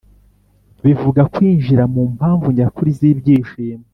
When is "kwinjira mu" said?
1.33-2.03